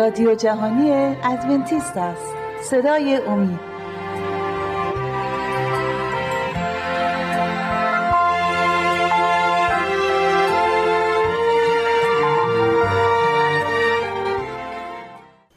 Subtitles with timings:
[0.00, 0.90] رادیو جهانی
[1.24, 2.34] ادونتیست است.
[2.70, 3.60] صدای امید.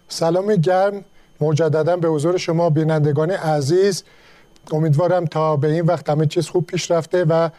[0.08, 1.06] سلام گرم.
[1.42, 4.04] مجددا به حضور شما بینندگان عزیز.
[4.72, 7.50] امیدوارم تا به این وقت همه چیز خوب پیش رفته و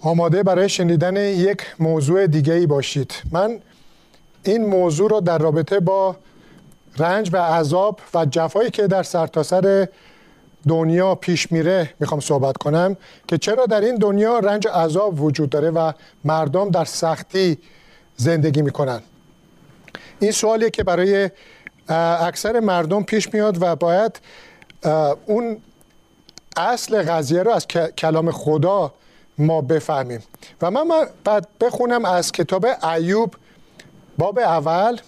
[0.00, 3.12] آماده برای شنیدن یک موضوع دیگه ای باشید.
[3.32, 3.60] من
[4.48, 6.16] این موضوع رو در رابطه با
[6.98, 9.88] رنج و عذاب و جفایی که در سرتاسر سر
[10.68, 12.96] دنیا پیش میره می‌خوام صحبت کنم
[13.28, 15.92] که چرا در این دنیا رنج و عذاب وجود داره و
[16.24, 17.58] مردم در سختی
[18.16, 19.00] زندگی می‌کنن؟
[20.20, 21.30] این سوالیه که برای
[22.20, 24.20] اکثر مردم پیش میاد و باید
[25.26, 25.56] اون
[26.56, 27.66] اصل قضیه رو از
[27.98, 28.94] کلام خدا
[29.38, 30.22] ما بفهمیم.
[30.62, 30.88] و من
[31.24, 33.34] بعد بخونم از کتاب ایوب
[34.18, 34.98] باب اول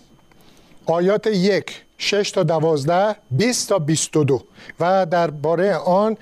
[0.86, 4.42] آیات یک شش تا دوازده بیست تا بیست و دو.
[4.80, 6.16] و درباره آن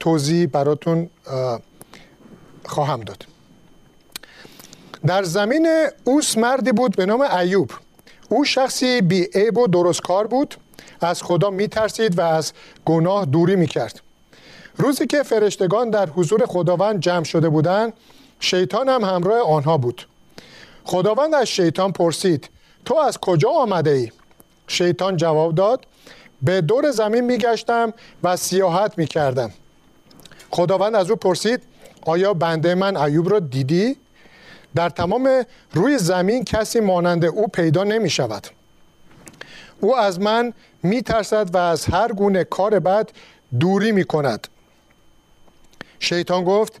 [0.00, 1.10] توضیح براتون
[2.64, 3.26] خواهم داد.
[5.06, 5.68] در زمین
[6.04, 7.70] اوس مردی بود به نام ایوب.
[8.28, 10.54] او شخصی بی عیب و درست کار بود.
[11.00, 12.52] از خدا می ترسید و از
[12.84, 14.00] گناه دوری می کرد
[14.76, 17.92] روزی که فرشتگان در حضور خداوند جمع شده بودند
[18.40, 20.06] شیطان هم همراه آنها بود.
[20.90, 22.50] خداوند از شیطان پرسید
[22.84, 24.12] تو از کجا آمده ای؟
[24.68, 25.86] شیطان جواب داد
[26.42, 29.50] به دور زمین می گشتم و سیاحت می کردم
[30.50, 31.62] خداوند از او پرسید
[32.06, 33.96] آیا بنده من ایوب را دیدی؟
[34.74, 38.46] در تمام روی زمین کسی مانند او پیدا نمی شود
[39.80, 40.52] او از من
[40.82, 43.10] می ترسد و از هر گونه کار بد
[43.60, 44.48] دوری می کند
[46.00, 46.80] شیطان گفت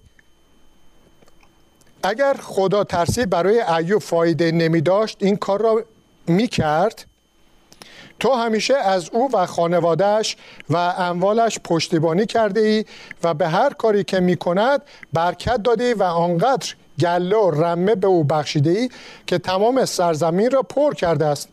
[2.02, 5.84] اگر خدا ترسید برای ایوب فایده نمی داشت این کار را
[6.26, 7.04] می کرد
[8.20, 10.36] تو همیشه از او و خانوادهش
[10.70, 12.84] و اموالش پشتیبانی کرده ای
[13.24, 18.06] و به هر کاری که می کند برکت دادی و آنقدر گله و رمه به
[18.06, 18.90] او بخشیده ای
[19.26, 21.48] که تمام سرزمین را پر کرده است.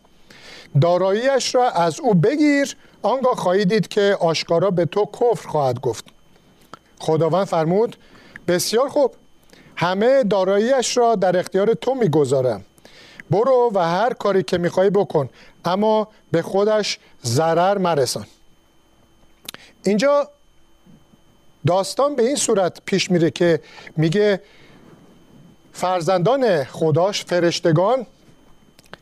[0.80, 6.04] داراییش را از او بگیر آنگاه خواهی دید که آشکارا به تو کفر خواهد گفت.
[6.98, 7.96] خداوند فرمود
[8.48, 9.14] بسیار خوب.
[9.78, 12.64] همه داراییش را در اختیار تو می‌گذارم.
[13.30, 15.28] برو و هر کاری که می‌خوای بکن
[15.64, 18.26] اما به خودش ضرر مرسان.
[19.84, 20.28] اینجا
[21.66, 23.60] داستان به این صورت پیش میره که
[23.96, 24.42] میگه
[25.72, 28.06] فرزندان خداش فرشتگان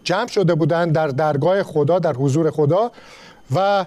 [0.05, 2.93] جمع شده بودند در درگاه خدا در حضور خدا
[3.55, 3.87] و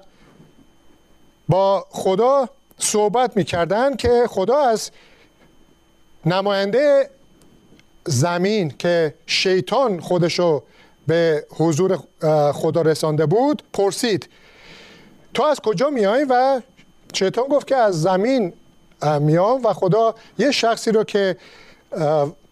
[1.49, 4.91] با خدا صحبت می‌کردند که خدا از
[6.29, 7.09] نماینده
[8.05, 10.63] زمین که شیطان خودشو
[11.07, 11.99] به حضور
[12.53, 14.29] خدا رسانده بود پرسید
[15.33, 16.61] تو از کجا میای؟ و
[17.13, 18.53] شیطان گفت که از زمین
[19.19, 21.37] میام و خدا یه شخصی رو که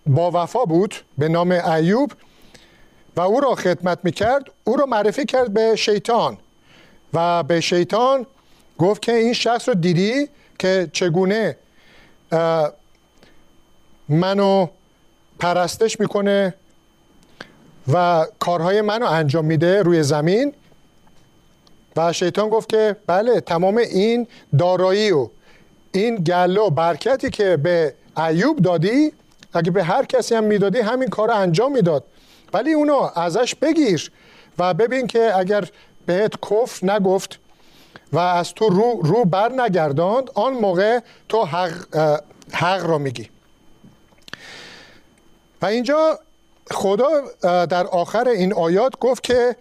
[0.08, 2.12] با وفا بود به نام ایوب
[3.16, 6.38] و او را خدمت می‌کرد او را معرفی کرد به شیطان
[7.14, 8.26] و به شیطان
[8.78, 10.30] گفت که این شخص رو دیدی
[10.60, 11.58] که چگونه
[14.10, 14.68] منو
[15.40, 16.54] پرستش می‌کنه
[17.94, 20.54] و کارهای منو انجام میده روی زمین.
[21.96, 25.30] و شیطان گفت که بله تمام این دارایی و
[25.92, 29.12] این گله و برکتی که به ایوب دادی
[29.54, 32.04] اگه به هر کسی هم می‌دادی همین کار انجام می‌داد.
[32.54, 34.12] ولی اونو ازش بگیر
[34.60, 35.70] و ببین که اگر
[36.06, 37.40] بهت کفر نگفت
[38.14, 41.96] و از تو رو, رو بر نگرداند آن موقع تو حق,
[42.52, 43.30] حق را میگی.
[45.62, 46.20] و اینجا
[46.72, 47.10] خدا
[47.66, 49.56] در آخر این آیات گفت که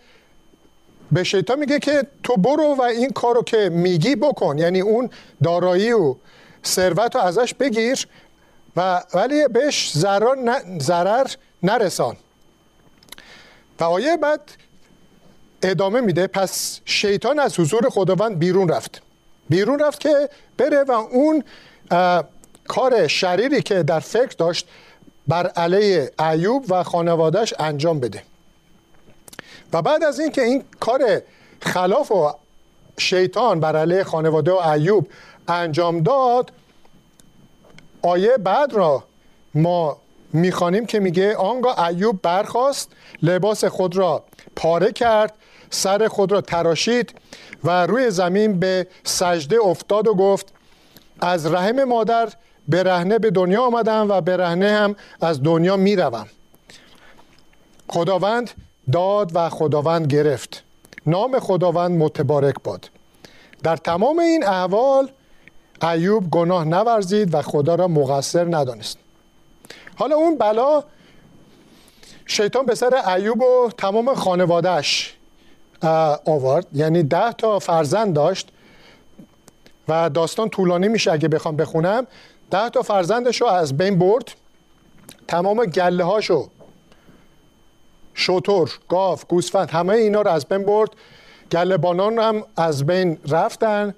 [1.13, 4.59] به شیطان میگه که تو برو و این کارو که میگی بکن.
[4.59, 5.11] یعنی اون
[5.43, 6.15] دارایی و
[6.65, 8.07] ثروت رو ازش بگیر
[8.77, 9.93] و ولی بهش
[10.79, 11.27] ضرر
[11.63, 12.17] نرسان.
[13.81, 14.41] و آیه بعد
[15.63, 16.27] ادامه میده.
[16.27, 19.03] پس شیطان از حضور خداوند بیرون رفت.
[19.49, 20.29] بیرون رفت که
[20.59, 21.45] بره و اون
[22.69, 24.69] کار شریری که در فکر داشت
[25.29, 28.23] بر علیه ایوب و خانوادهش انجام بده.
[29.73, 31.23] و بعد از اینکه این کار
[31.61, 32.35] خلاف و
[32.99, 35.09] شیطان بر علیه خانواده و ایوب
[35.49, 36.53] انجام داد
[38.03, 39.05] آیه بعد را
[39.55, 39.97] ما
[40.33, 42.91] می‌خوانیم که میگه آنگاه ایوب برخواست
[43.23, 44.25] لباس خود را
[44.57, 45.35] پاره کرد
[45.71, 47.15] سر خود را تراشید
[47.65, 50.53] و روی زمین به سجده افتاد و گفت
[51.21, 52.33] از رحم مادر
[52.69, 56.27] برهنه به دنیا آمدم و برهنه هم از دنیا می‌روم.
[57.89, 58.51] خداوند
[58.93, 60.63] داد و خداوند گرفت.
[61.07, 62.91] نام خداوند متبارک باد.
[63.63, 65.11] در تمام این احوال
[65.83, 68.99] ایوب گناه نورزید و خدا را مقصر ندانست.
[69.97, 70.85] حالا اون بلا
[72.27, 75.15] شیطان به سر ایوب و تمام خانوادهش
[76.27, 76.67] آورد.
[76.73, 78.49] یعنی ده تا فرزند داشت
[79.89, 82.07] و داستان طولانی میشه اگه بخوام بخونم.
[82.51, 84.33] ده تا فرزندش رو از بین برد.
[85.29, 86.49] تمام گله هاشو
[88.15, 90.91] شطور، گاف، گوسفند همه اینا رو از بین برد.
[91.53, 93.95] گله بانان هم از بین رفتن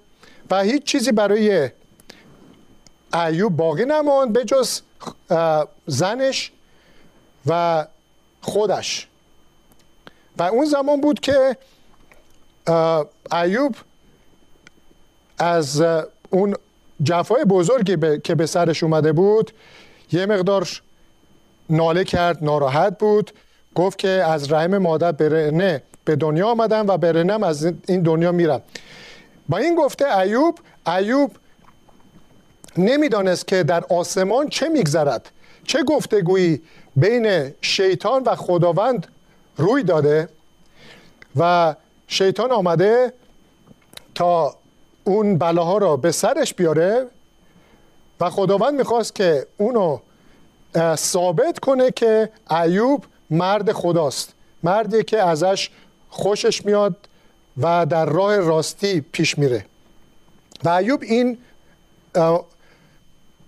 [0.50, 1.70] و هیچ چیزی برای
[3.14, 4.80] ایوب باقی نماند به جز
[5.86, 6.52] زنش
[7.46, 7.86] و
[8.40, 9.08] خودش.
[10.38, 11.56] و اون زمان بود که
[13.32, 13.76] ایوب
[15.38, 15.82] از
[16.30, 16.54] اون
[17.02, 19.50] جفای بزرگی که به سرش اومده بود
[20.12, 20.68] یه مقدار
[21.70, 23.30] ناله کرد ناراحت بود
[23.74, 28.62] گفت که از رحم مادر برنه به دنیا آمدم و برنم از این دنیا میرم.
[29.48, 31.32] با این گفته ایوب ایوب
[32.78, 35.30] نمی‌دانست که در آسمان چه میگذرد.
[35.64, 36.62] چه گفتگویی
[36.96, 39.06] بین شیطان و خداوند
[39.56, 40.28] روی داده
[41.36, 41.74] و
[42.06, 43.12] شیطان آمده
[44.14, 44.56] تا
[45.08, 47.06] اون بلاها را به سرش بیاره
[48.20, 49.98] و خداوند می‌خواست که اونو
[50.94, 54.32] ثابت کنه که ایوب مرد خداست.
[54.62, 55.70] مردی که ازش
[56.10, 56.96] خوشش میاد
[57.62, 59.64] و در راه راستی پیش میره.
[60.64, 61.38] و ایوب این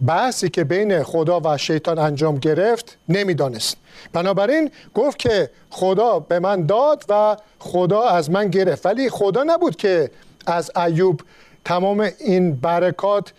[0.07, 3.77] بحثی که بین خدا و شیطان انجام گرفت نمی‌دانست.
[4.13, 8.87] بنابراین گفت که خدا به من داد و خدا از من گرفت.
[8.87, 10.11] ولی خدا نبود که
[10.47, 11.21] از ایوب
[11.65, 13.33] تمام این برکات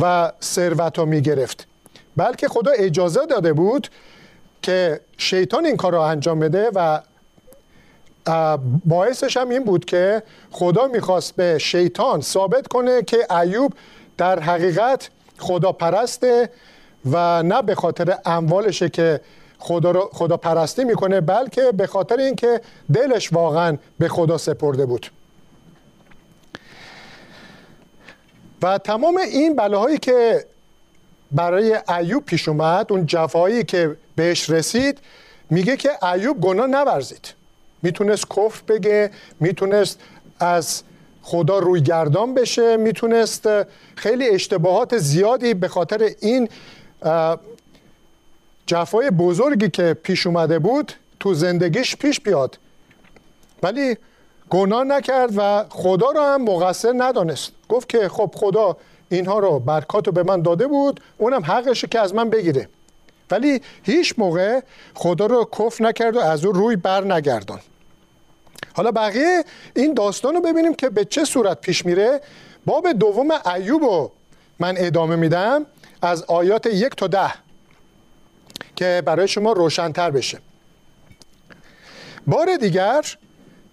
[0.00, 1.66] و ثروت رو می گرفت
[2.16, 3.88] بلکه خدا اجازه داده بود
[4.62, 7.00] که شیطان این کار رو انجام بده و
[8.84, 13.72] باعثش هم این بود که خدا می‌خواست به شیطان ثابت کنه که ایوب
[14.16, 16.50] در حقیقت خدا پرسته
[17.10, 19.20] و نه به خاطر اموالشه که
[19.58, 22.60] خدا, رو خدا پرستی می‌کنه بلکه به خاطر اینکه
[22.94, 25.06] دلش واقعا به خدا سپرده بود.
[28.62, 30.44] و تمام این بلاهایی که
[31.32, 34.98] برای ایوب پیش اومد اون جفایی که بهش رسید
[35.50, 37.34] میگه که ایوب گناه نورزید.
[37.82, 39.10] می‌تونست کفر بگه
[39.40, 40.00] می‌تونست
[40.40, 40.82] از
[41.22, 43.48] خدا روی گردان بشه می‌تونست
[43.94, 46.48] خیلی اشتباهات زیادی به خاطر این
[48.66, 52.58] جفای بزرگی که پیش اومده بود تو زندگیش پیش بیاد.
[53.62, 53.96] ولی
[54.50, 57.52] گناه نکرد و خدا رو هم مقصر ندانست.
[57.68, 58.76] گفت که خب خدا
[59.08, 62.68] اینها رو برکات رو به من داده بود اونم حقشه که از من بگیره.
[63.30, 64.60] ولی هیچ موقع
[64.94, 67.60] خدا رو کف نکرد و از او روی بر نگردان.
[68.74, 69.44] حالا بقیه
[69.76, 72.20] این داستان رو ببینیم که به چه صورت پیش میره.
[72.66, 74.12] باب دوم ایوب رو
[74.58, 75.66] من ادامه میدم
[76.02, 77.32] از آیات یک تا ده
[78.76, 80.38] که برای شما روشنتر بشه.
[82.26, 83.04] بار دیگر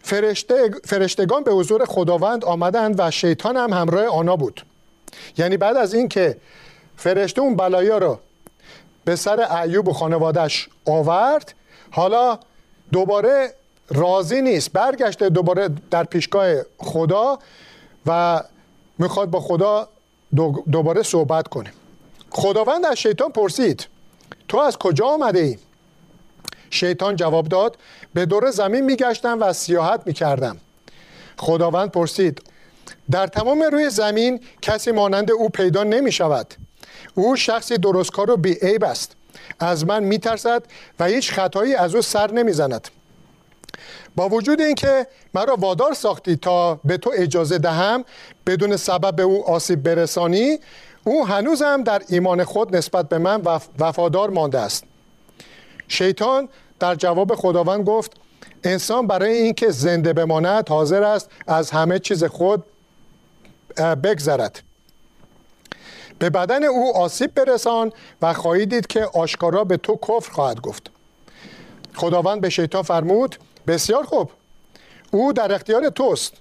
[0.05, 4.61] فرشته، فرشتگان به حضور خداوند آمدند و شیطان هم همراه آنها بود.
[5.37, 6.37] یعنی بعد از اینکه
[6.97, 8.19] فرشته اون بلایا رو
[9.05, 11.53] به سر ایوب و خانوادش آورد
[11.91, 12.39] حالا
[12.91, 13.53] دوباره
[13.89, 14.71] راضی نیست.
[14.71, 17.39] برگشته دوباره در پیشگاه خدا
[18.05, 18.43] و
[18.97, 19.87] می‌خواد با خدا
[20.71, 21.73] دوباره صحبت کنه.
[22.29, 23.87] خداوند از شیطان پرسید
[24.47, 25.57] تو از کجا آمده ای؟
[26.69, 27.77] شیطان جواب داد
[28.15, 30.57] به دور زمین میگشتم و سیاحت می‌کردم.
[31.37, 32.41] خداوند پرسید
[33.11, 36.53] در تمام روی زمین کسی مانند او پیدا نمی شود
[37.15, 39.15] او شخصی درستکار و بیعیب است.
[39.59, 40.63] از من میترسد
[40.99, 42.87] و هیچ خطایی از او سر نمی‌زند.
[44.15, 48.05] با وجود اینکه مرا وادار ساختی تا به تو اجازه دهم
[48.47, 50.59] بدون سبب به او آسیب برسانی
[51.03, 53.41] او هنوزم در ایمان خود نسبت به من
[53.79, 54.83] وفادار مانده است.
[55.87, 56.49] شیطان
[56.85, 58.11] در جواب خداوند گفت
[58.63, 62.63] انسان برای اینکه زنده بماند حاضر است از همه چیز خود
[64.03, 64.61] بگذرد.
[66.19, 70.91] به بدن او آسیب برسان و خواهید دید که آشکارا به تو کفر خواهد گفت.
[71.95, 73.35] خداوند به شیطان فرمود
[73.67, 74.31] بسیار خوب
[75.11, 76.33] او در اختیار توست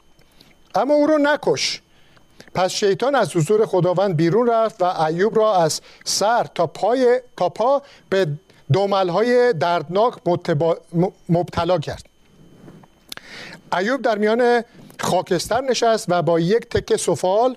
[0.74, 1.82] اما او رو نکش.
[2.54, 7.48] پس شیطان از حضور خداوند بیرون رفت و ایوب را از سر تا پای تا
[7.48, 8.26] پا به
[8.72, 10.14] دوملهای دردناک
[11.28, 12.06] مبتلا کرد.
[13.78, 14.64] ایوب در میان
[15.00, 17.56] خاکستر نشست و با یک تکه سفال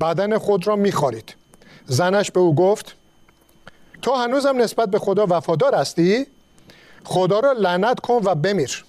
[0.00, 1.34] بدن خود را میخارید.
[1.86, 2.94] زنش به او گفت
[4.02, 6.26] تو هنوزم نسبت به خدا وفادار هستی؟
[7.04, 8.84] خدا را لعنت کن و بمیر.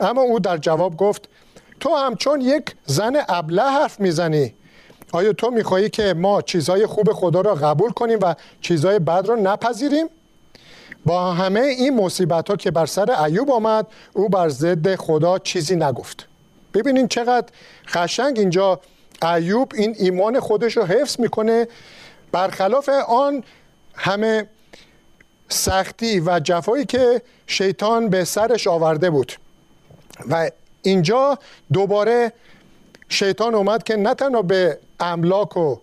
[0.00, 1.28] اما او در جواب گفت
[1.80, 4.54] تو همچون یک زن ابله حرف می‌زنی.
[5.12, 9.34] آیا تو می‌خواهی که ما چیزهای خوب خدا را قبول کنیم و چیزهای بد را
[9.34, 10.06] نپذیریم؟
[11.06, 15.76] با همه این مصیبت ها که بر سر ایوب آمد او بر ضد خدا چیزی
[15.76, 16.28] نگفت.
[16.74, 17.46] ببینین چقدر
[17.86, 18.80] خشنگ اینجا
[19.22, 21.68] ایوب این ایمان خودش رو حفظ می‌کنه.
[22.32, 23.44] برخلاف آن
[23.94, 24.46] همه
[25.48, 29.32] سختی و جفایی که شیطان به سرش آورده بود.
[30.30, 30.50] و
[30.82, 31.38] اینجا
[31.72, 32.32] دوباره
[33.12, 35.76] شیطان اومد که نه تنها به املاک و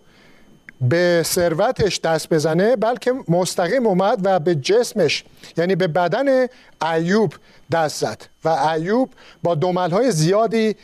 [0.80, 5.24] به ثروتش دست بزنه بلکه مستقیم اومد و به جسمش
[5.56, 6.46] یعنی به بدن
[6.94, 7.34] ایوب
[7.72, 8.22] دست زد.
[8.44, 9.10] و ایوب
[9.42, 10.76] با های زیادی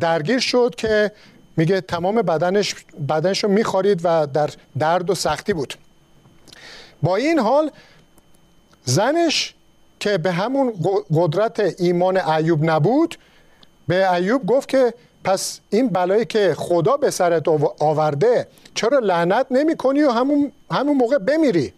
[0.00, 1.12] درگیر شد که
[1.56, 2.74] میگه تمام بدنش
[3.08, 5.74] بدنش رو میخارید و در درد و سختی بود.
[7.02, 7.70] با این حال
[8.84, 9.54] زنش
[10.00, 10.72] که به همون
[11.14, 13.18] قدرت ایمان ایوب نبود
[13.88, 14.94] به ایوب گفت که
[15.30, 17.48] پس این بلایی که خدا به سرت
[17.80, 21.72] آورده چرا لعنت نمی کنی و همون, همون موقع بمیری؟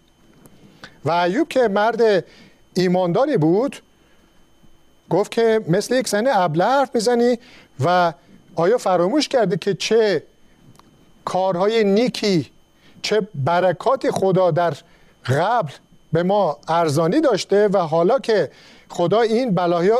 [1.05, 2.25] و ایوب که مرد
[2.73, 3.81] ایمانداری بود
[5.09, 7.39] گفت که مثل یک زن ابله حرف می‌زنی
[7.85, 8.13] و
[8.55, 10.23] آیا فراموش کردی که چه
[11.25, 12.51] کارهای نیکی
[13.01, 14.73] چه برکات خدا در
[15.25, 15.71] قبل
[16.13, 18.51] به ما ارزانی داشته و حالا که
[18.89, 19.55] خدا این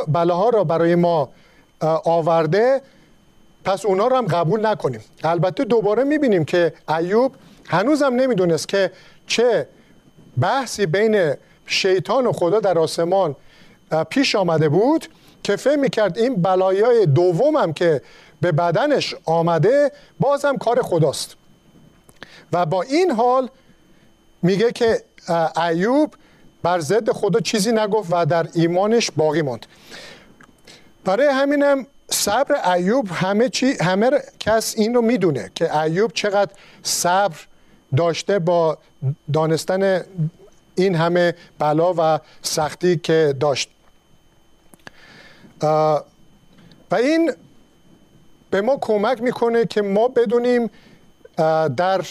[0.08, 1.28] بلاها را برای ما
[2.04, 2.82] آورده
[3.64, 5.00] پس اونا رو هم قبول نکنیم.
[5.24, 7.34] البته دوباره می‌بینیم که ایوب
[7.66, 8.90] هنوزم نمی‌دونست که
[9.26, 9.68] چه
[10.40, 11.34] بحثی بین
[11.66, 13.36] شیطان و خدا در آسمان
[14.10, 15.06] پیش آمده بود
[15.42, 18.02] که فهم می‌کرد این بلایای دومم که
[18.40, 21.36] به بدنش آمده بازم کار خداست.
[22.52, 23.48] و با این حال
[24.42, 25.02] میگه که
[25.68, 26.14] ایوب
[26.62, 29.66] بر ضد خدا چیزی نگفت و در ایمانش باقی ماند.
[31.04, 37.36] برای همینم صبر ایوب همه چی همه کس این رو می‌دونه که ایوب چقدر صبر
[37.96, 38.78] داشته با
[39.32, 40.04] دانستن
[40.74, 43.70] این همه بلا و سختی که داشت.
[46.90, 47.32] و این
[48.50, 50.70] به ما کمک می‌کنه که ما بدونیم
[51.76, 52.04] در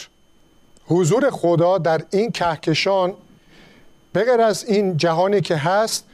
[0.88, 3.14] حضور خدا در این کهکشان
[4.16, 6.06] بغیر از این جهانی که هست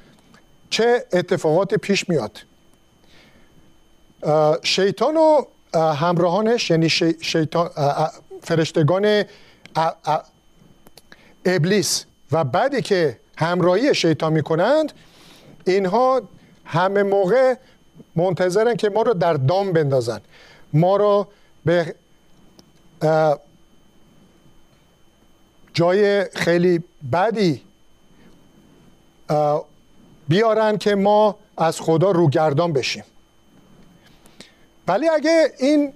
[0.69, 2.39] چه اتفاقات پیش میاد.
[4.63, 5.41] شیطان و
[5.77, 6.89] همراهانش یعنی
[7.21, 7.69] شیطان
[8.41, 9.23] فرشتگان
[11.45, 14.93] ابلیس و بعدی که همراهی شیطان می‌کنند
[15.65, 16.21] اینها
[16.65, 17.55] همه موقع
[18.15, 20.21] منتظرن که ما رو در دام بندازن.
[20.73, 21.27] ما رو
[21.65, 21.95] به
[25.73, 26.83] جای خیلی
[27.13, 27.61] بدی
[30.27, 33.03] بیارن که ما از خدا روگردان بشیم.
[34.89, 35.93] ولی اگه این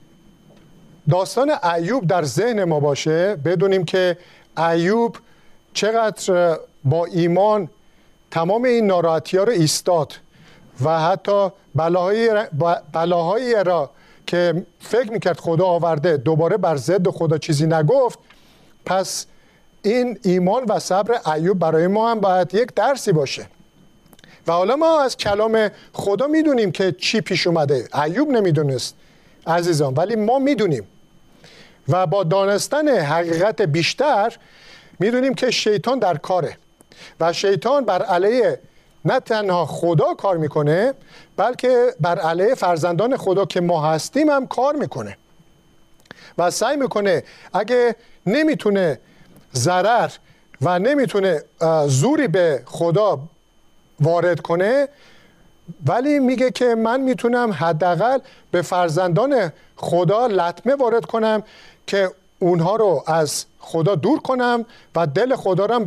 [1.09, 4.17] داستان ایوب در ذهن ما باشه بدونیم که
[4.57, 5.17] ایوب
[5.73, 7.69] چقدر با ایمان
[8.31, 10.13] تمام این ناراحتی ها رو ایستاد
[10.83, 12.29] و حتی بلاهایی,
[12.93, 13.89] بلاهایی را
[14.27, 18.19] که فکر می‌کرد خدا آورده دوباره بر ضد خدا چیزی نگفت
[18.85, 19.25] پس
[19.81, 23.45] این ایمان و صبر ایوب برای ما هم باید یک درسی باشه.
[24.47, 27.87] و حالا ما از کلام خدا می‌دونیم که چی پیش اومده.
[28.03, 28.95] ایوب نمی‌دونست
[29.47, 30.87] عزیزان ولی ما می‌دونیم.
[31.87, 34.37] و با دانستن حقیقت بیشتر
[34.99, 36.57] می‌دونیم که شیطان در کاره.
[37.19, 38.59] و شیطان بر علیه
[39.05, 40.93] نه تنها خدا کار می‌کنه
[41.37, 45.17] بلکه بر علیه فرزندان خدا که ما هستیم هم کار می‌کنه.
[46.37, 47.23] و سعی می‌کنه
[47.53, 47.95] اگه
[48.25, 48.99] نمی‌تونه
[49.55, 50.11] ضرر
[50.61, 51.43] و نمی‌تونه
[51.87, 53.19] زوری به خدا
[53.99, 54.87] وارد کنه
[55.87, 58.19] ولی میگه که من می‌تونم حداقل
[58.51, 61.43] به فرزندان خدا لطمه وارد کنم
[61.87, 62.09] که
[62.39, 65.85] اونها رو از خدا دور کنم و دل خدا رو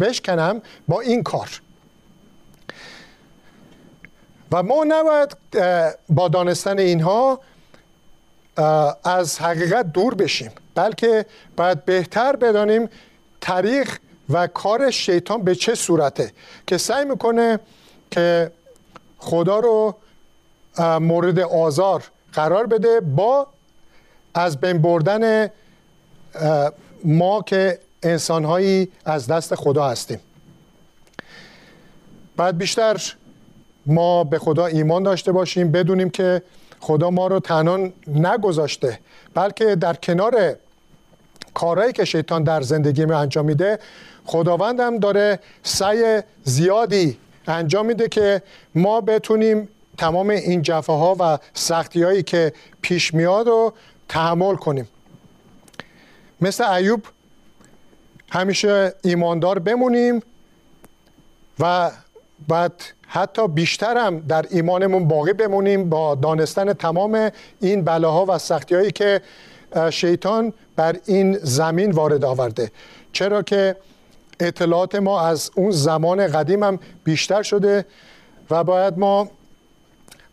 [0.00, 1.60] بشکنم با این کار.
[4.52, 5.36] و ما نباید
[6.08, 7.40] با دانستن اینها
[9.04, 11.26] از حقیقت دور بشیم بلکه
[11.56, 12.88] باید بهتر بدانیم
[13.40, 13.98] تاریخ
[14.30, 16.32] و کار شیطان به چه صورته؟
[16.66, 17.60] که سعی می‌کنه
[18.10, 18.50] که
[19.18, 19.96] خدا رو
[21.00, 23.46] مورد آزار قرار بده با
[24.34, 25.50] از بین بردن
[27.04, 30.20] ما که انسانهایی از دست خدا هستیم.
[32.36, 33.14] بعد بیشتر
[33.86, 36.42] ما به خدا ایمان داشته باشیم بدونیم که
[36.80, 38.98] خدا ما رو تنها نگذاشته
[39.34, 40.56] بلکه در کنار
[41.54, 43.78] کارهایی که شیطان در زندگی می انجام میده
[44.26, 47.18] خداوند داره سعی زیادی
[47.48, 48.42] انجام میده که
[48.74, 49.68] ما بتونیم
[49.98, 52.52] تمام این جفاها و سختی هایی که
[52.82, 53.72] پیش میاد رو
[54.08, 54.88] تحمل کنیم.
[56.40, 57.02] مثل ایوب
[58.30, 60.22] همیشه ایماندار بمونیم
[61.60, 61.90] و
[62.48, 62.72] بعد
[63.08, 67.30] حتی بیشتر هم در ایمانمون باقی بمونیم با دانستن تمام
[67.60, 69.20] این بلاها و سختی هایی که
[69.90, 72.70] شیطان بر این زمین وارد آورده.
[73.12, 73.76] چرا که
[74.40, 77.86] اطلاعات ما از اون زمان قدیم هم بیشتر شده
[78.50, 79.28] و باید ما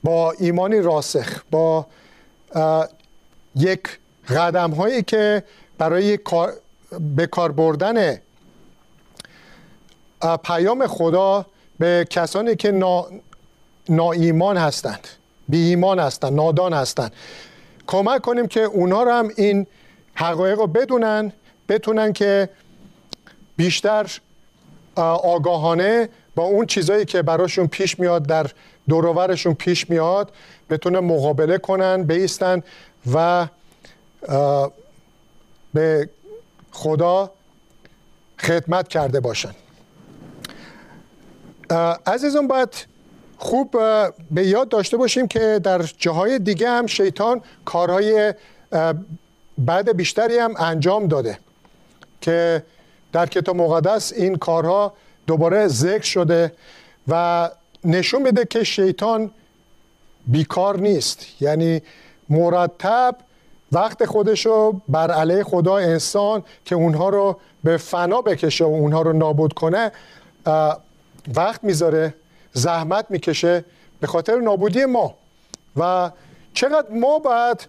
[0.03, 1.87] با ایمانی راسخ با
[3.55, 5.43] یک قدم هایی که
[5.77, 6.19] برای
[7.15, 8.17] به کار بردن
[10.43, 11.45] پیام خدا
[11.79, 12.71] به کسانی که
[13.89, 15.07] نا, ایمان هستند
[15.49, 17.13] بی ایمان هستند نادان هستند
[17.87, 19.67] کمک کنیم که اونا رو هم این
[20.13, 21.31] حقایق رو بدونن
[21.69, 22.49] بتونن که
[23.55, 24.11] بیشتر
[24.95, 28.51] آگاهانه با اون چیزایی که براشون پیش میاد در
[28.89, 30.31] دورورشون پیش میاد
[30.69, 32.63] بتونه مقابله کنن بیستن
[33.13, 33.47] و
[35.73, 36.09] به
[36.71, 37.31] خدا
[38.39, 39.55] خدمت کرده باشن.
[42.05, 42.85] عزیزان باید
[43.37, 43.71] خوب
[44.31, 48.33] به یاد داشته باشیم که در جاهای دیگه هم شیطان کارهای
[49.57, 51.39] بعد بیشتری هم انجام داده
[52.21, 52.63] که
[53.13, 54.93] در کتاب مقدس این کارها
[55.27, 56.53] دوباره ذکر شده
[57.07, 57.49] و
[57.83, 59.31] نشون میده که شیطان
[60.27, 61.25] بیکار نیست.
[61.41, 61.81] یعنی
[62.29, 63.15] مرتب
[63.71, 69.13] وقت خودشو بر علیه خدا انسان که اونها رو به فنا بکشه و اونها رو
[69.13, 69.91] نابود کنه
[71.35, 72.13] وقت می‌ذاره
[72.53, 73.65] زحمت می‌کشه
[73.99, 75.13] به خاطر نابودی ما.
[75.77, 76.11] و
[76.53, 77.67] چقدر ما باید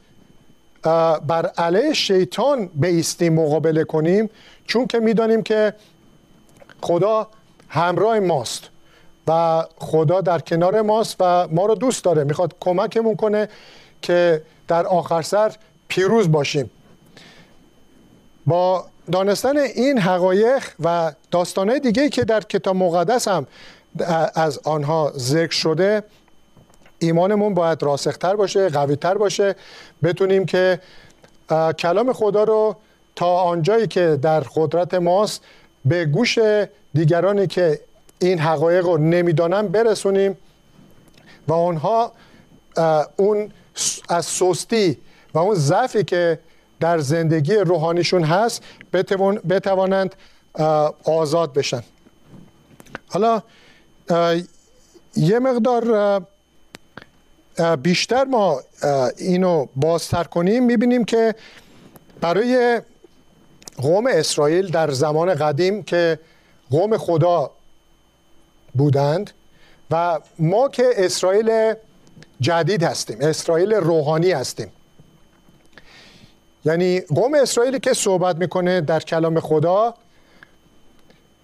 [1.26, 4.31] بر علیه شیطان بیستیم مقابله کنیم
[4.67, 5.75] چون که می‌دانیم که
[6.81, 7.29] خدا
[7.68, 8.68] همراه ماست
[9.29, 12.25] و خدا در کنار ماست و ما رو دوست داره.
[12.25, 13.49] می‌خواد کمکمون کنه
[14.03, 15.53] که در آخر سر
[15.88, 16.70] پیروز باشیم.
[18.47, 23.47] با دانستن این حقایق و داستانهای دیگه که در کتاب مقدس هم
[24.35, 26.03] از آنها ذکر شده
[26.98, 29.57] ایمانمون باید راسختر باشه قویتر باشه.
[30.02, 30.80] بتونیم که
[31.78, 32.76] کلام خدا رو
[33.16, 35.42] تا آنجایی که در قدرت ماست
[35.85, 36.38] به گوش
[36.94, 37.80] دیگرانی که
[38.18, 40.37] این حقایق رو نمی‌دانن برسونیم
[41.48, 42.12] و آنها
[43.16, 43.50] اون
[44.09, 44.98] از سستی
[45.35, 46.38] و اون ضعفی که
[46.80, 48.62] در زندگی روحانیشون هست
[49.48, 50.14] بتوانند
[51.04, 51.83] آزاد بشن.
[53.09, 53.42] حالا
[55.16, 56.26] یه مقدار
[57.83, 58.61] بیشتر ما
[59.17, 61.35] اینو بازتر کنیم می‌بینیم که
[62.21, 62.81] برای
[63.77, 66.19] قوم اسرائیل در زمان قدیم که
[66.71, 67.51] قوم خدا
[68.75, 69.31] بودند
[69.90, 71.75] و ما که اسرائیل
[72.40, 74.73] جدید هستیم اسرائیل روحانی هستیم.
[76.64, 79.95] یعنی قوم اسرائیلی که صحبت می‌کنه در کلام خدا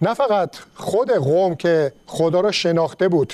[0.01, 3.33] نه فقط خود قوم که خدا را شناخته بود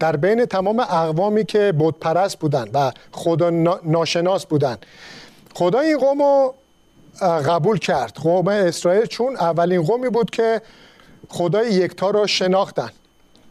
[0.00, 3.50] در بین تمام اقوامی که بود پرست بودن و خدا
[3.84, 4.76] ناشناس بودن.
[5.54, 6.54] خدا این قوم رو
[7.20, 8.16] قبول کرد.
[8.22, 10.62] قوم اسرائیل چون اولین قومی بود که
[11.28, 12.90] خدای یکتا را شناختن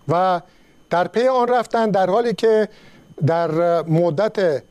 [0.07, 0.41] و
[0.89, 2.69] در پی آن رفتن در حالی که
[3.25, 4.63] در مدت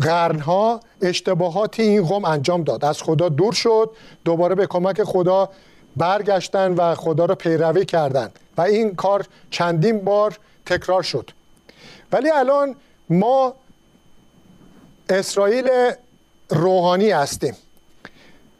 [0.00, 2.84] قرنها اشتباهاتی این قوم انجام داد.
[2.84, 3.90] از خدا دور شد
[4.24, 5.48] دوباره به کمک خدا
[5.96, 11.30] برگشتن و خدا را پیروی کردند و این کار چندین بار تکرار شد.
[12.12, 12.76] ولی الان
[13.10, 13.54] ما
[15.10, 15.70] اسرائیل
[16.48, 17.56] روحانی هستیم.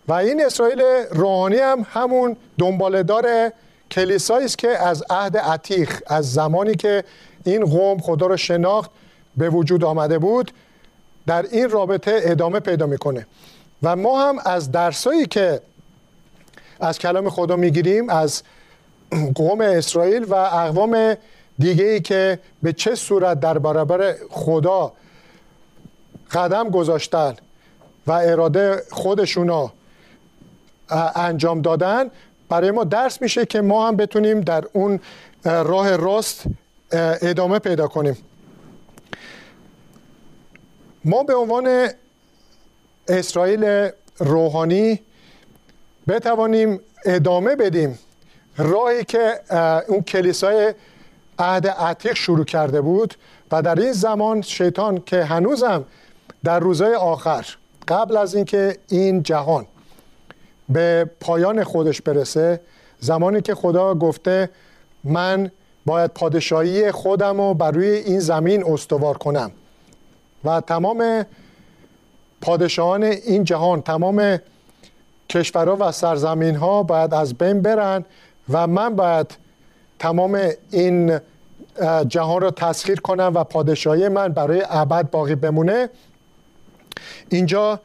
[0.08, 0.80] و این اسرائیل
[1.10, 3.52] روحانی هم همون دنبالدار
[3.90, 7.04] کلیسایی است که از عهد عتیق از زمانی که
[7.44, 8.90] این قوم خدا را شناخت
[9.36, 10.52] به وجود آمده بود
[11.26, 13.26] در این رابطه ادامه پیدا می‌کنه.
[13.82, 15.60] و ما هم از درسایی که
[16.80, 18.42] از کلام خدا می‌گیریم از
[19.34, 21.16] قوم اسرائیل و اقوام
[21.58, 24.92] دیگه ای که به چه صورت در برابر خدا
[26.32, 27.34] قدم گذاشتن
[28.06, 29.72] و اراده خودشونا
[31.14, 32.10] انجام دادن
[32.48, 35.00] برای ما درس میشه که ما هم بتونیم در اون
[35.44, 36.42] راه راست
[36.92, 38.16] ادامه پیدا کنیم.
[41.04, 41.88] ما به عنوان
[43.08, 45.00] اسرائیل روحانی
[46.08, 47.98] بتوانیم ادامه بدیم.
[48.58, 49.40] راهی که
[49.88, 50.74] اون کلیسای
[51.38, 53.14] عهد عتیق شروع کرده بود
[53.52, 55.84] و در این زمان شیطان که هنوزم
[56.44, 57.46] در روزهای آخر
[57.88, 59.66] قبل از اینکه این جهان
[60.68, 62.60] به پایان خودش برسه
[63.00, 64.50] زمانی که خدا گفته
[65.04, 65.50] من
[65.86, 69.50] باید پادشاهی خودم رو بر روی این زمین استوار کنم
[70.44, 71.26] و تمام
[72.40, 74.38] پادشاهان این جهان تمام
[75.28, 78.04] کشورها و سرزمین ها باید از بین برن
[78.50, 79.36] و من باید
[79.98, 81.20] تمام این
[82.08, 85.88] جهان رو تسخیر کنم و پادشاهی من برای ابد باقی بمونه.
[87.28, 87.80] اینجا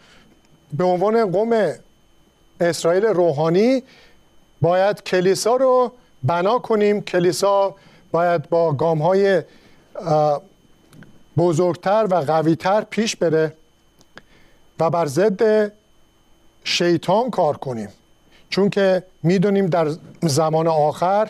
[0.74, 1.74] به عنوان قوم
[2.60, 3.84] اسرائیل روحانی
[4.62, 5.92] باید کلیسا رو
[6.24, 7.02] بنا کنیم.
[7.02, 7.76] کلیسا
[8.12, 9.44] باید با گام های
[11.38, 13.54] بزرگتر و قویتر پیش بره
[14.80, 15.72] و بر ضد
[16.64, 17.90] شیطان کار کنیم.
[18.54, 19.88] چون که می‌دونیم در
[20.22, 21.30] زمان آخر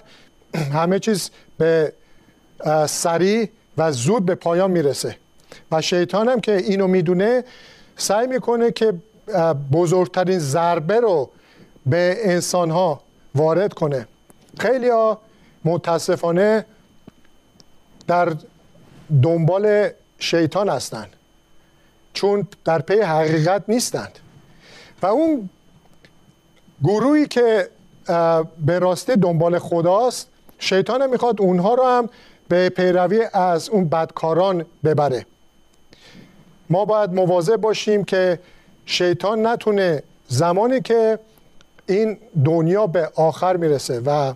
[0.74, 1.94] همه چیز به
[2.88, 5.18] سریع و زود به پایان می‌رسه.
[5.72, 7.44] و شیطان هم که اینو می‌دونه
[7.98, 8.94] سعی می‌کنه که
[9.72, 11.30] بزرگترین ضربه رو
[11.86, 13.02] به انسان ها
[13.36, 14.08] وارد کنه.
[14.60, 15.22] خیلی ها
[15.66, 16.66] متاسفانه
[18.08, 18.34] در
[19.22, 21.10] دنبال شیطان هستند
[22.14, 24.20] چون در پی حقیقت نیستند.
[25.02, 25.50] و اون
[26.84, 27.70] گروهی که
[28.66, 30.28] به راستی دنبال خداست
[30.60, 32.10] شیطان می‌خواد اونها رو هم
[32.48, 35.26] به پیروی از اون بدکاران ببره.
[36.70, 38.40] ما باید مواظب باشیم که
[38.86, 41.20] شیطان نتونه زمانی که
[41.88, 44.34] این دنیا به آخر می‌رسه و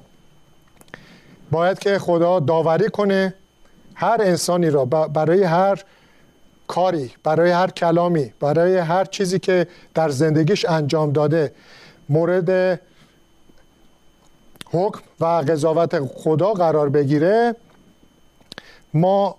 [1.51, 3.33] باید که خدا داوری کنه
[3.95, 5.83] هر انسانی را برای هر
[6.67, 11.51] کاری برای هر کلامی برای هر چیزی که در زندگیش انجام داده.
[12.09, 12.81] مورد
[14.71, 17.55] حکم و قضاوت خدا قرار بگیره
[18.93, 19.35] ما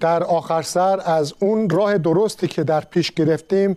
[0.00, 3.76] در آخر سر از اون راه درستی که در پیش گرفتیم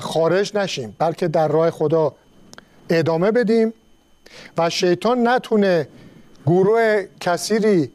[0.00, 2.14] خارج نشیم بلکه در راه خدا
[2.90, 3.74] ادامه بدیم
[4.58, 5.88] و شیطان نتونه
[6.46, 7.90] گروه کثیری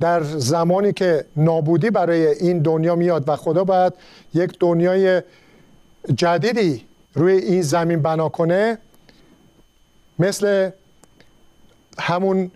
[0.00, 3.92] در زمانی که نابودی برای این دنیا میاد و خدا باید
[4.34, 5.22] یک دنیای
[6.14, 6.87] جدیدی
[7.18, 8.78] روی این زمین بنا کنه
[10.18, 10.70] مثل
[11.98, 12.50] همون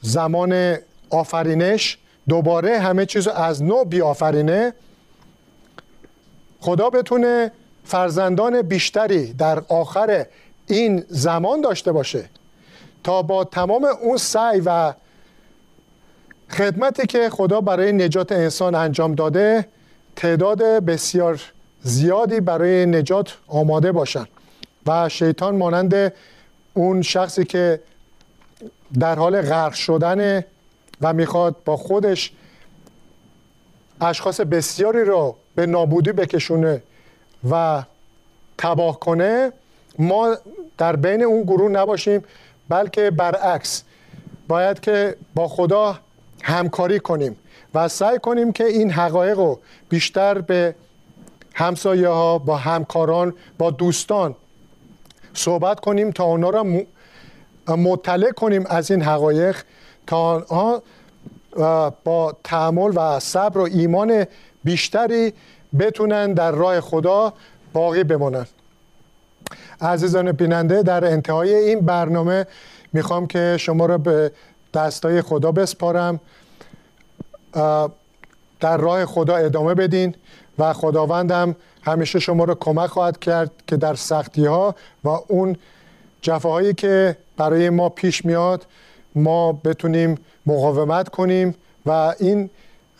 [0.00, 0.76] زمان
[1.10, 4.72] آفرینش دوباره همه چیز از نو بیافرینه.
[6.60, 7.52] خدا بتونه
[7.84, 10.26] فرزندان بیشتری در آخر
[10.66, 12.24] این زمان داشته باشه
[13.04, 14.94] تا با تمام اون سعی و
[16.50, 19.68] خدمتی که خدا برای نجات انسان انجام داده
[20.16, 21.40] تعداد بسیار
[21.86, 24.26] زیادی برای نجات آماده باشن.
[24.86, 26.12] و شیطان مانند
[26.74, 27.80] اون شخصی که
[28.98, 30.44] در حال غرق شدن
[31.00, 32.32] و می‌خواد با خودش
[34.00, 36.82] اشخاص بسیاری رو به نابودی بکشونه
[37.50, 37.82] و
[38.58, 39.52] تباه کنه
[39.98, 40.36] ما
[40.78, 42.24] در بین اون گروه نباشیم
[42.68, 43.82] بلکه برعکس
[44.48, 45.98] باید که با خدا
[46.42, 47.36] همکاری کنیم
[47.74, 50.74] و سعی کنیم که این حقایق رو بیشتر به
[51.56, 54.34] همسایه ها با همکاران با دوستان
[55.34, 56.66] صحبت کنیم تا اونا را
[57.76, 59.56] مطلع کنیم از این حقایق
[60.06, 60.82] تا آنها
[62.04, 64.26] با تحمل و صبر و ایمان
[64.64, 65.32] بیشتری
[65.78, 67.32] بتونن در راه خدا
[67.72, 68.48] باقی بمانند.
[69.80, 72.46] عزیزان بیننده در انتهای این برنامه
[72.92, 74.32] می‌خوام که شما را به
[74.74, 76.20] دستای خدا بسپارم.
[78.60, 80.14] در راه خدا ادامه بدین.
[80.58, 85.56] و خداوندم همیشه شما را کمک خواهد کرد که در سختی ها و اون
[86.22, 88.66] جفاهایی که برای ما پیش میاد
[89.14, 91.54] ما بتونیم مقاومت کنیم
[91.86, 92.50] و این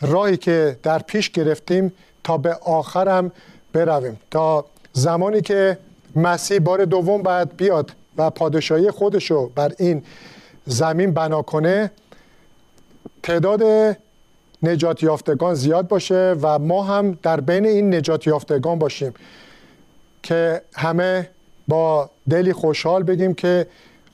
[0.01, 1.93] راهی که در پیش گرفتیم
[2.23, 3.31] تا به آخرم
[3.73, 4.19] برویم.
[4.31, 5.77] تا زمانی که
[6.15, 10.03] مسیح بار دوم باید بیاد و پادشاهی خودشو بر این
[10.65, 11.91] زمین بنا کنه
[13.23, 13.97] تعداد
[14.63, 19.13] نجات یافتگان زیاد باشه و ما هم در بین این نجات یافتگان باشیم
[20.23, 21.29] که همه
[21.67, 23.67] با دلی خوشحال بگیم که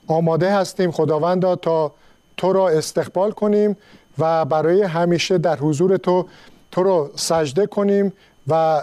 [0.06, 1.92] آماده هستیم خداوندا تا
[2.36, 3.76] تو را استقبال کنیم
[4.18, 6.26] و برای همیشه در حضور تو
[6.72, 8.12] تو رو سجده کنیم
[8.48, 8.82] و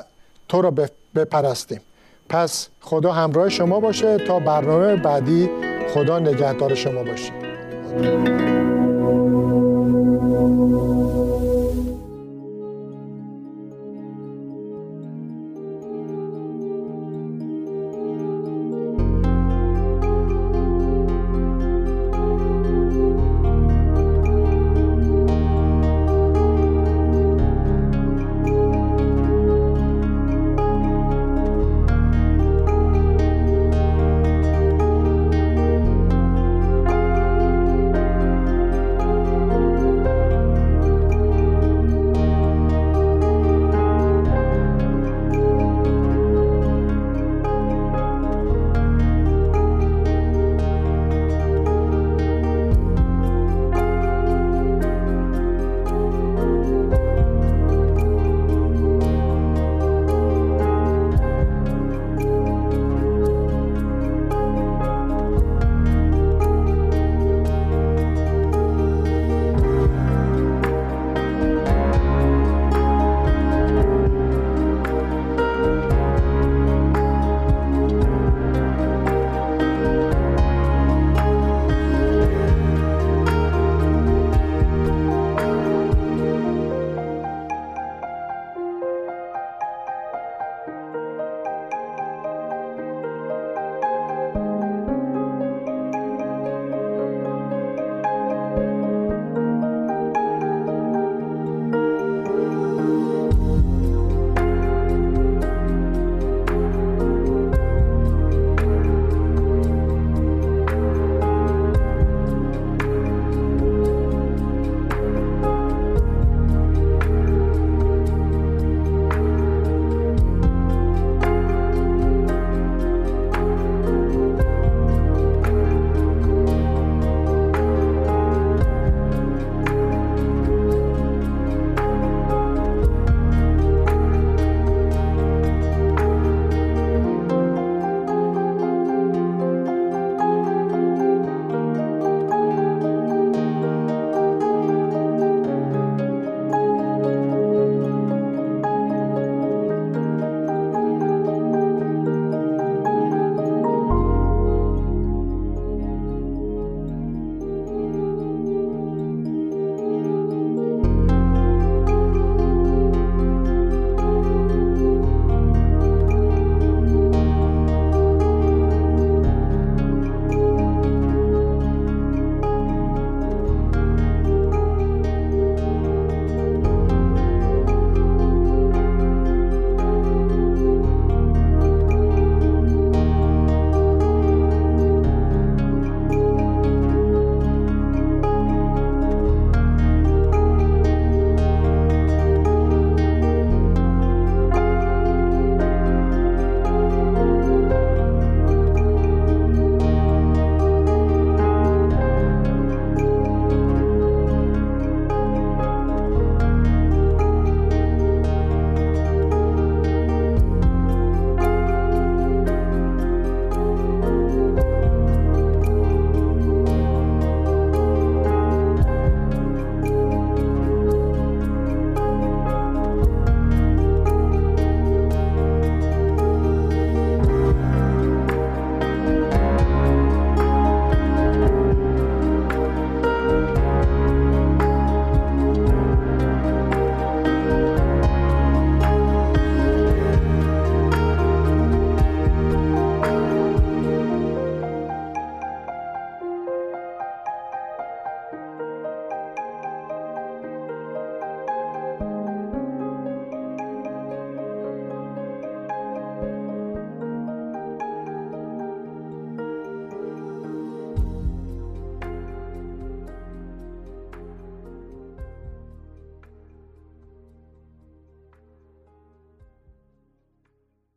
[0.49, 0.73] تو را
[1.15, 1.81] بپرستیم.
[2.29, 4.17] پس خدا همراه شما باشه.
[4.17, 5.49] تا برنامه بعدی
[5.93, 8.50] خدا نگهدار شما باشه